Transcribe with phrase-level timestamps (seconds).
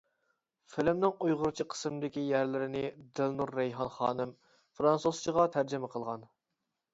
[0.75, 2.81] فىلىمنىڭ ئۇيغۇرچە قىسمىدىكى يەرلىرىنى
[3.19, 4.33] دىلنۇر رەيھان خانىم
[4.81, 6.27] فىرانسۇزچىغا تەرجىمە قىلغان.